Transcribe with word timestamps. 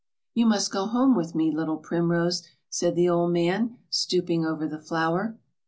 "You 0.33 0.47
must 0.47 0.71
go 0.71 0.87
home 0.87 1.13
with 1.15 1.35
me, 1.35 1.51
little 1.55 1.77
primrose," 1.77 2.41
said 2.71 2.95
the 2.95 3.07
old 3.07 3.31
man, 3.31 3.77
stooping 3.91 4.43
over 4.43 4.67
the 4.67 4.79
flower. 4.81 5.37